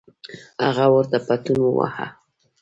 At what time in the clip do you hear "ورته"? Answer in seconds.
0.93-1.17